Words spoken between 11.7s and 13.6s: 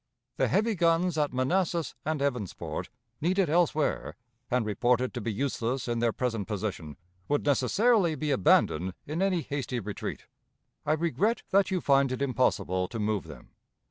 find it impossible to move them.